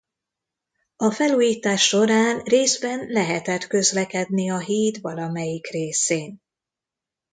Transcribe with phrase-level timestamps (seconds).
[0.95, 6.41] A felújítás során részben lehetett közlekedni a híd valamelyik részén.